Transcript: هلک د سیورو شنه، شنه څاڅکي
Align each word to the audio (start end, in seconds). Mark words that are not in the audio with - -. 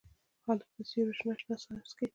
هلک 0.45 0.67
د 0.75 0.77
سیورو 0.89 1.13
شنه، 1.17 1.33
شنه 1.41 1.55
څاڅکي 1.63 2.05